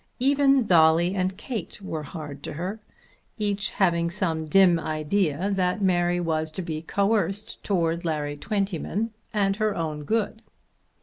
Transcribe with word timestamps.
Even 0.17 0.65
Dolly 0.65 1.13
and 1.13 1.37
Kate 1.37 1.79
were 1.79 2.01
hard 2.01 2.41
to 2.41 2.53
her, 2.53 2.79
each 3.37 3.69
having 3.69 4.09
some 4.09 4.47
dim 4.47 4.79
idea 4.79 5.51
that 5.53 5.83
Mary 5.83 6.19
was 6.19 6.51
to 6.53 6.63
be 6.63 6.81
coerced 6.81 7.63
towards 7.63 8.03
Larry 8.03 8.35
Twentyman 8.35 9.11
and 9.31 9.57
her 9.57 9.75
own 9.75 10.03
good. 10.03 10.41